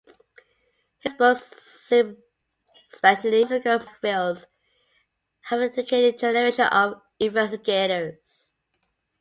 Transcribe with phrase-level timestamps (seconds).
[1.01, 1.53] His books,
[2.91, 4.47] especially "Cosmical Magnetic Fields",
[5.41, 8.55] have educated generations of investigators.